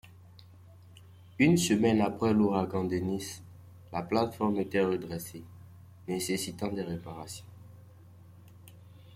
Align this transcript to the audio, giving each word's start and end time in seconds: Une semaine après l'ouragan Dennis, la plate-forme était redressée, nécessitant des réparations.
Une 1.37 1.57
semaine 1.57 2.01
après 2.01 2.33
l'ouragan 2.33 2.85
Dennis, 2.85 3.43
la 3.93 4.01
plate-forme 4.01 4.57
était 4.59 4.83
redressée, 4.83 5.43
nécessitant 6.07 6.69
des 6.71 6.81
réparations. 6.81 7.45